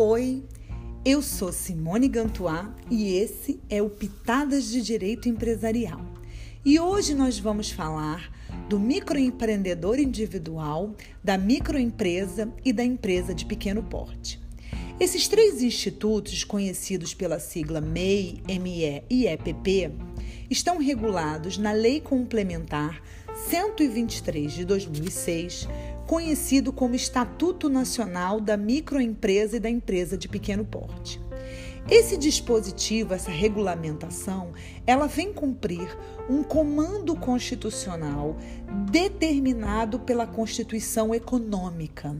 [0.00, 0.44] Oi,
[1.04, 6.00] eu sou Simone Gantuá e esse é o Pitadas de Direito Empresarial.
[6.64, 8.32] E hoje nós vamos falar
[8.68, 14.40] do microempreendedor individual, da microempresa e da empresa de pequeno porte.
[15.00, 19.90] Esses três institutos, conhecidos pela sigla MEI, ME e EPP,
[20.48, 23.02] estão regulados na Lei Complementar
[23.48, 25.66] 123 de 2006,
[26.08, 31.20] conhecido como Estatuto Nacional da Microempresa e da Empresa de Pequeno Porte.
[31.90, 34.52] Esse dispositivo, essa regulamentação,
[34.86, 35.88] ela vem cumprir
[36.28, 38.36] um comando constitucional
[38.90, 42.14] determinado pela Constituição Econômica,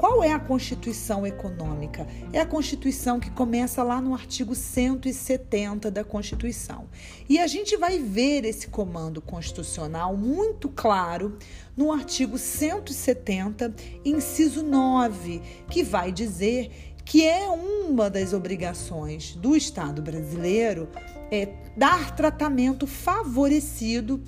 [0.00, 2.06] qual é a Constituição Econômica?
[2.32, 6.88] É a Constituição que começa lá no artigo 170 da Constituição.
[7.28, 11.36] E a gente vai ver esse comando constitucional muito claro
[11.76, 20.00] no artigo 170, inciso 9, que vai dizer que é uma das obrigações do Estado
[20.02, 20.88] brasileiro
[21.30, 24.22] é dar tratamento favorecido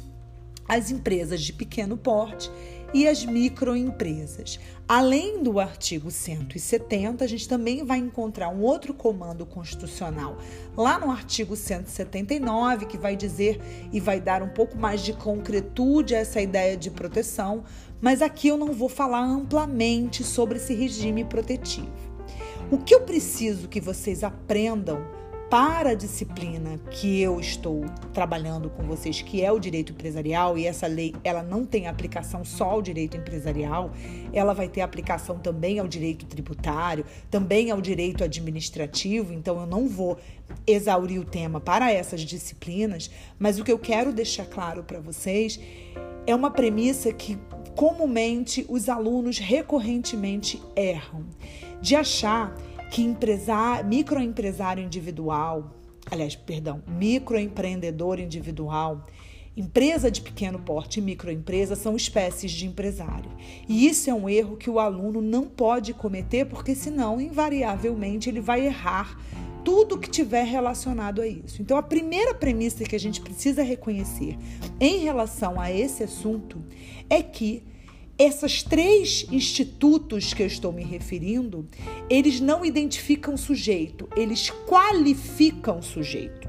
[0.68, 2.50] às empresas de pequeno porte
[2.94, 4.60] e as microempresas.
[4.86, 10.36] Além do artigo 170, a gente também vai encontrar um outro comando constitucional
[10.76, 13.60] lá no artigo 179, que vai dizer
[13.92, 17.64] e vai dar um pouco mais de concretude a essa ideia de proteção,
[18.00, 22.11] mas aqui eu não vou falar amplamente sobre esse regime protetivo.
[22.72, 25.04] O que eu preciso que vocês aprendam
[25.50, 30.66] para a disciplina que eu estou trabalhando com vocês, que é o direito empresarial, e
[30.66, 33.90] essa lei ela não tem aplicação só ao direito empresarial,
[34.32, 39.86] ela vai ter aplicação também ao direito tributário, também ao direito administrativo, então eu não
[39.86, 40.16] vou
[40.66, 45.60] exaurir o tema para essas disciplinas, mas o que eu quero deixar claro para vocês
[46.26, 47.38] é uma premissa que
[47.76, 51.26] comumente os alunos recorrentemente erram,
[51.82, 52.56] de achar
[52.90, 55.74] que empresário, microempresário individual,
[56.10, 59.06] aliás, perdão, microempreendedor individual,
[59.56, 63.30] empresa de pequeno porte e microempresa são espécies de empresário.
[63.68, 68.40] E isso é um erro que o aluno não pode cometer, porque senão, invariavelmente, ele
[68.40, 69.18] vai errar
[69.64, 71.62] tudo que tiver relacionado a isso.
[71.62, 74.36] Então, a primeira premissa que a gente precisa reconhecer
[74.80, 76.62] em relação a esse assunto
[77.08, 77.62] é que
[78.22, 81.66] esses três institutos que eu estou me referindo,
[82.08, 86.48] eles não identificam sujeito, eles qualificam sujeito.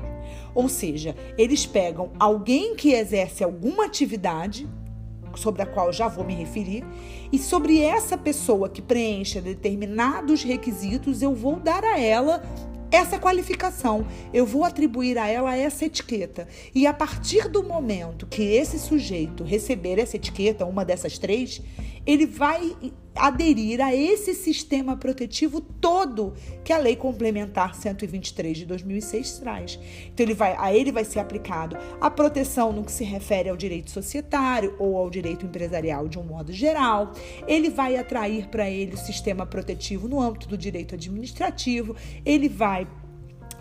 [0.54, 4.68] Ou seja, eles pegam alguém que exerce alguma atividade,
[5.36, 6.86] sobre a qual já vou me referir,
[7.32, 12.44] e sobre essa pessoa que preenche determinados requisitos, eu vou dar a ela
[12.94, 16.48] essa qualificação, eu vou atribuir a ela essa etiqueta.
[16.76, 21.60] E a partir do momento que esse sujeito receber essa etiqueta, uma dessas três,
[22.06, 22.76] ele vai
[23.16, 29.80] aderir a esse sistema protetivo todo que a Lei Complementar 123 de 2006 traz.
[30.08, 33.58] Então ele vai, a ele vai ser aplicado a proteção no que se refere ao
[33.58, 37.14] direito societário ou ao direito empresarial de um modo geral.
[37.48, 41.96] Ele vai atrair para ele o sistema protetivo no âmbito do direito administrativo.
[42.26, 42.88] Ele vai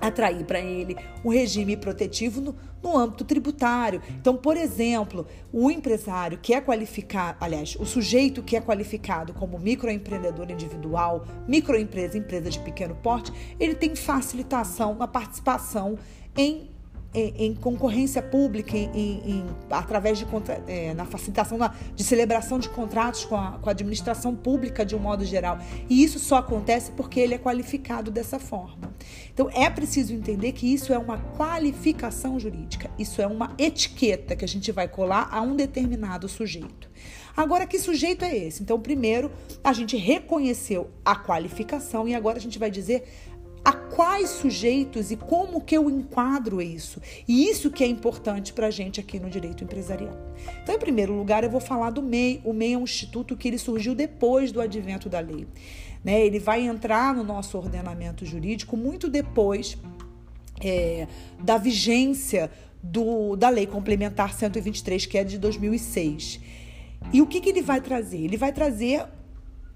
[0.02, 4.02] atrair para ele um regime protetivo no, no, âmbito tributário.
[4.10, 9.58] Então, por exemplo, o empresário que é qualificado, aliás, o sujeito que é qualificado como
[9.58, 15.96] microempreendedor individual, microempresa, empresa de pequeno porte, ele tem facilitação na participação
[16.36, 16.70] em
[17.14, 20.26] em, em concorrência pública, em, em, através de
[20.66, 21.58] é, na facilitação
[21.94, 25.58] de celebração de contratos com a, com a administração pública de um modo geral.
[25.88, 28.94] E isso só acontece porque ele é qualificado dessa forma.
[29.32, 34.44] Então é preciso entender que isso é uma qualificação jurídica, isso é uma etiqueta que
[34.44, 36.90] a gente vai colar a um determinado sujeito.
[37.34, 38.62] Agora, que sujeito é esse?
[38.62, 39.30] Então, primeiro,
[39.64, 43.04] a gente reconheceu a qualificação e agora a gente vai dizer
[43.64, 47.00] a quais sujeitos e como que eu enquadro isso.
[47.28, 50.16] E isso que é importante para a gente aqui no direito empresarial.
[50.62, 52.40] Então, em primeiro lugar, eu vou falar do MEI.
[52.44, 55.46] O MEI é um instituto que ele surgiu depois do advento da lei.
[56.02, 56.26] Né?
[56.26, 59.78] Ele vai entrar no nosso ordenamento jurídico muito depois
[60.60, 61.06] é,
[61.40, 62.50] da vigência
[62.82, 66.40] do, da Lei Complementar 123, que é de 2006.
[67.12, 68.18] E o que, que ele vai trazer?
[68.18, 69.04] Ele vai trazer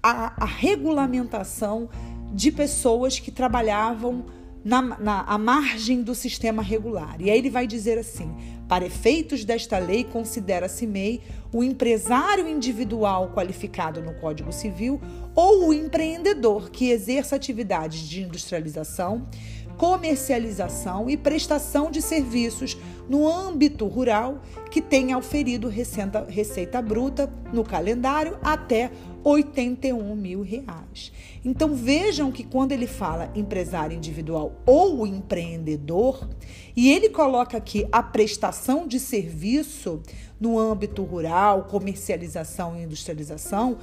[0.03, 1.89] a, a regulamentação
[2.37, 4.23] de pessoas que trabalhavam
[4.63, 7.19] na, na à margem do sistema regular.
[7.19, 8.31] E aí ele vai dizer assim:
[8.67, 11.19] para efeitos desta lei, considera-se MEI
[11.51, 15.01] o empresário individual qualificado no Código Civil
[15.33, 19.27] ou o empreendedor que exerça atividades de industrialização,
[19.75, 22.77] comercialização e prestação de serviços
[23.09, 28.91] no âmbito rural que tenha auferido receita, receita bruta no calendário até
[29.27, 31.11] 81 mil reais.
[31.43, 36.27] Então vejam que quando ele fala empresário individual ou empreendedor,
[36.75, 40.01] e ele coloca aqui a prestação de serviço
[40.39, 43.77] no âmbito rural, comercialização e industrialização,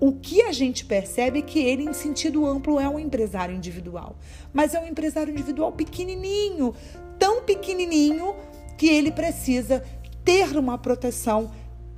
[0.00, 4.16] o que a gente percebe é que ele, em sentido amplo, é um empresário individual.
[4.52, 6.74] Mas é um empresário individual pequenininho,
[7.18, 8.34] tão pequenininho
[8.78, 9.82] que ele precisa
[10.24, 11.50] ter uma proteção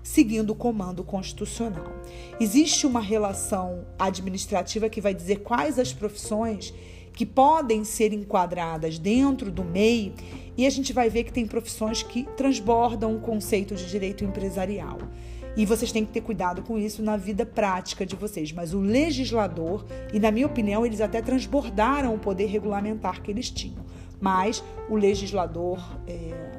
[0.09, 1.93] seguindo o comando constitucional.
[2.41, 6.73] Existe uma relação administrativa que vai dizer quais as profissões
[7.13, 10.15] que podem ser enquadradas dentro do MEI,
[10.57, 14.99] e a gente vai ver que tem profissões que transbordam o conceito de direito empresarial.
[15.57, 18.51] E vocês têm que ter cuidado com isso na vida prática de vocês.
[18.53, 23.51] Mas o legislador, e na minha opinião, eles até transbordaram o poder regulamentar que eles
[23.51, 23.85] tinham.
[24.21, 26.58] Mas o legislador é,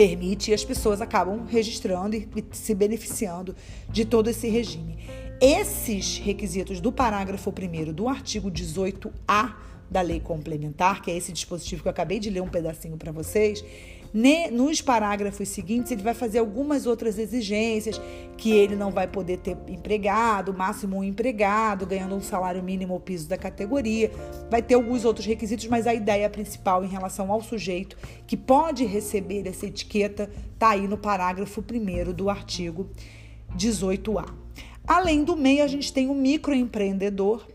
[0.00, 3.54] permite e as pessoas acabam registrando e, se beneficiando
[3.86, 4.96] de todo esse regime.
[5.38, 9.52] Esses requisitos do parágrafo 1 do artigo 18A
[9.90, 13.12] da lei complementar, que é esse dispositivo que eu acabei de ler um pedacinho para
[13.12, 13.62] vocês,
[14.12, 18.00] nos parágrafos seguintes, ele vai fazer algumas outras exigências,
[18.36, 23.00] que ele não vai poder ter empregado, máximo um empregado, ganhando um salário mínimo ao
[23.00, 24.10] piso da categoria.
[24.50, 27.96] Vai ter alguns outros requisitos, mas a ideia principal em relação ao sujeito
[28.26, 32.88] que pode receber essa etiqueta está aí no parágrafo 1 do artigo
[33.56, 34.28] 18A.
[34.86, 37.46] Além do MEI, a gente tem o microempreendedor,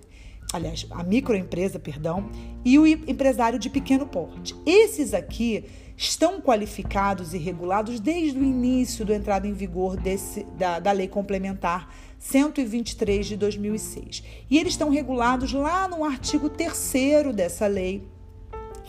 [0.53, 2.29] aliás, a microempresa, perdão,
[2.63, 4.55] e o empresário de pequeno porte.
[4.65, 5.65] Esses aqui
[5.97, 11.07] estão qualificados e regulados desde o início da entrada em vigor desse, da, da Lei
[11.07, 11.89] Complementar
[12.19, 14.23] 123 de 2006.
[14.49, 18.07] E eles estão regulados lá no artigo 3 dessa lei.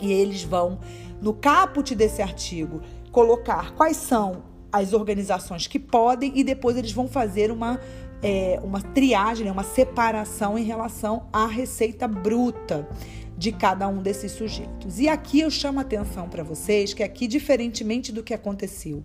[0.01, 0.79] E eles vão,
[1.21, 2.81] no caput desse artigo,
[3.11, 7.79] colocar quais são as organizações que podem e depois eles vão fazer uma,
[8.21, 12.87] é, uma triagem, né, uma separação em relação à receita bruta
[13.37, 14.99] de cada um desses sujeitos.
[14.99, 19.03] E aqui eu chamo a atenção para vocês que aqui, diferentemente do que aconteceu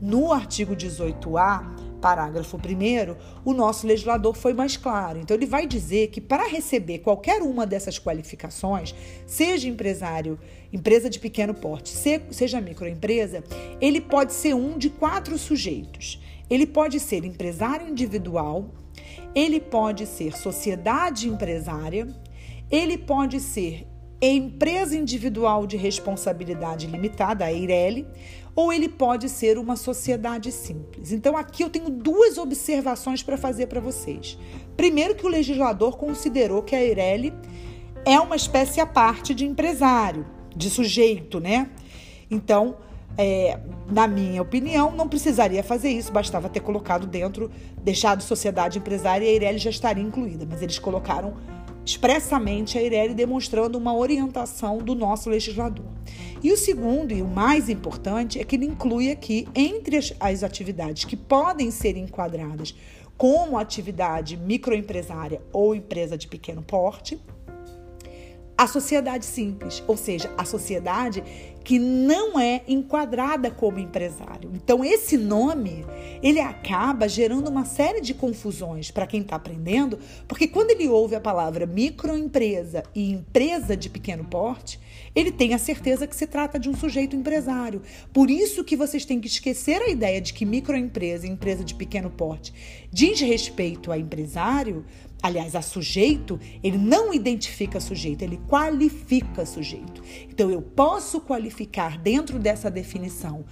[0.00, 3.14] no artigo 18A, parágrafo 1,
[3.44, 5.18] o nosso legislador foi mais claro.
[5.18, 8.94] Então, ele vai dizer que para receber qualquer uma dessas qualificações,
[9.26, 10.38] seja empresário,
[10.72, 11.90] empresa de pequeno porte,
[12.30, 13.44] seja microempresa,
[13.80, 16.20] ele pode ser um de quatro sujeitos.
[16.48, 18.70] Ele pode ser empresário individual,
[19.34, 22.08] ele pode ser sociedade empresária,
[22.70, 23.86] ele pode ser
[24.22, 28.06] empresa individual de responsabilidade limitada, a EIRELI,
[28.54, 31.12] ou ele pode ser uma sociedade simples.
[31.12, 34.38] Então aqui eu tenho duas observações para fazer para vocês.
[34.76, 37.32] Primeiro que o legislador considerou que a EIRELI
[38.04, 41.70] é uma espécie à parte de empresário, de sujeito, né?
[42.30, 42.76] Então,
[43.16, 43.58] é,
[43.90, 47.50] na minha opinião, não precisaria fazer isso, bastava ter colocado dentro,
[47.82, 51.34] deixado sociedade empresária e a EIRELI já estaria incluída, mas eles colocaram
[51.90, 55.86] expressamente a Eireli demonstrando uma orientação do nosso legislador.
[56.42, 60.42] E o segundo e o mais importante é que ele inclui aqui, entre as, as
[60.42, 62.74] atividades que podem ser enquadradas
[63.18, 67.20] como atividade microempresária ou empresa de pequeno porte,
[68.56, 71.24] a sociedade simples, ou seja, a sociedade
[71.64, 74.50] que não é enquadrada como empresário.
[74.54, 75.84] Então esse nome,
[76.22, 81.14] ele acaba gerando uma série de confusões para quem está aprendendo, porque quando ele ouve
[81.14, 84.78] a palavra microempresa e empresa de pequeno porte,
[85.14, 87.82] ele tem a certeza que se trata de um sujeito empresário.
[88.12, 91.74] Por isso que vocês têm que esquecer a ideia de que microempresa e empresa de
[91.74, 92.52] pequeno porte
[92.92, 94.84] diz respeito a empresário,
[95.22, 100.02] aliás, a sujeito, ele não identifica sujeito, ele qualifica sujeito.
[100.28, 103.44] Então, eu posso qualificar dentro dessa definição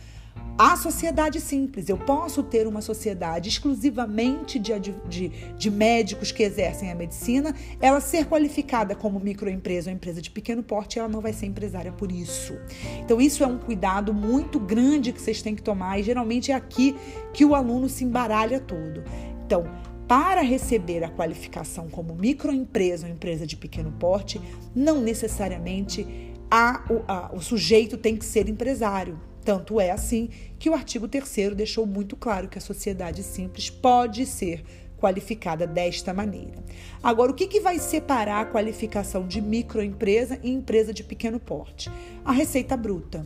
[0.58, 1.88] a sociedade simples.
[1.88, 4.76] Eu posso ter uma sociedade exclusivamente de,
[5.08, 10.32] de, de, médicos que exercem a medicina, ela ser qualificada como microempresa ou empresa de
[10.32, 12.58] pequeno porte, ela não vai ser empresária por isso.
[12.98, 16.54] Então, isso é um cuidado muito grande que vocês têm que tomar, e geralmente é
[16.56, 16.96] aqui
[17.32, 19.04] que o aluno se embaralha todo.
[19.46, 19.64] Então,
[20.08, 24.40] para receber a qualificação como microempresa ou empresa de pequeno porte,
[24.74, 29.27] não necessariamente a, o, a, o sujeito tem que ser empresário.
[29.45, 30.28] Tanto é assim
[30.59, 34.64] que o artigo 3 deixou muito claro que a sociedade simples pode ser
[34.99, 36.62] qualificada desta maneira.
[37.02, 41.90] Agora, o que, que vai separar a qualificação de microempresa e empresa de pequeno porte?
[42.25, 43.25] A receita bruta.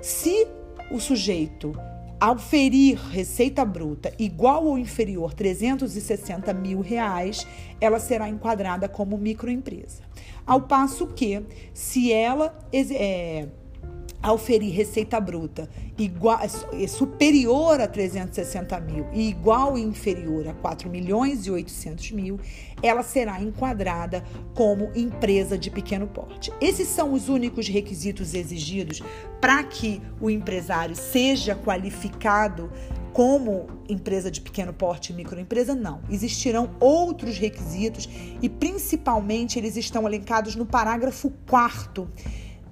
[0.00, 0.46] Se
[0.90, 1.72] o sujeito
[2.18, 7.46] ao ferir receita bruta igual ou inferior a 360 mil reais,
[7.80, 10.02] ela será enquadrada como microempresa.
[10.46, 11.42] Ao passo que,
[11.74, 13.48] se ela é,
[14.32, 15.68] oferir receita bruta
[15.98, 16.40] igual,
[16.72, 22.38] é superior a 360 mil e igual e inferior a 4 milhões e 800 mil,
[22.82, 26.52] ela será enquadrada como empresa de pequeno porte.
[26.60, 29.02] Esses são os únicos requisitos exigidos
[29.40, 32.70] para que o empresário seja qualificado
[33.16, 36.02] como empresa de pequeno porte e microempresa, não.
[36.10, 38.06] Existirão outros requisitos
[38.42, 42.06] e, principalmente, eles estão elencados no parágrafo 4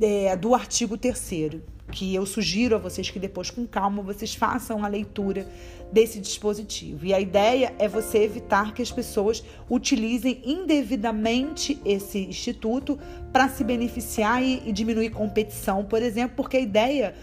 [0.01, 4.85] é, do artigo 3 que eu sugiro a vocês que depois, com calma, vocês façam
[4.85, 5.47] a leitura
[5.93, 7.07] desse dispositivo.
[7.07, 12.99] E a ideia é você evitar que as pessoas utilizem indevidamente esse instituto
[13.33, 17.15] para se beneficiar e, e diminuir competição, por exemplo, porque a ideia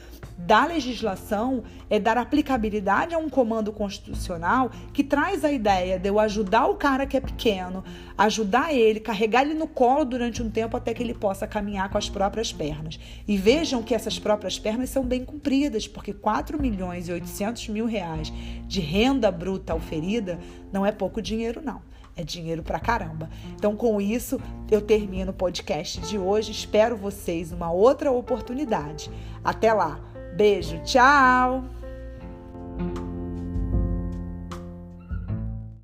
[0.45, 6.19] da legislação é dar aplicabilidade a um comando constitucional que traz a ideia de eu
[6.19, 7.83] ajudar o cara que é pequeno,
[8.17, 11.97] ajudar ele, carregar ele no colo durante um tempo até que ele possa caminhar com
[11.97, 12.99] as próprias pernas.
[13.27, 17.85] E vejam que essas próprias pernas são bem cumpridas, porque 4 milhões e 800 mil
[17.85, 18.33] reais
[18.67, 20.39] de renda bruta oferida
[20.71, 21.81] não é pouco dinheiro, não.
[22.15, 23.29] É dinheiro pra caramba.
[23.55, 26.51] Então, com isso, eu termino o podcast de hoje.
[26.51, 29.09] Espero vocês uma outra oportunidade.
[29.43, 30.10] Até lá!
[30.41, 31.63] Beijo, tchau!